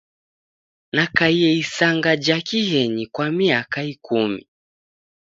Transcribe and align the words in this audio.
Nakaie 0.95 1.49
isanga 1.63 2.11
ja 2.25 2.37
kighenyi 2.47 3.05
kwa 3.13 3.27
miaka 3.37 3.79
ikumi. 3.93 4.41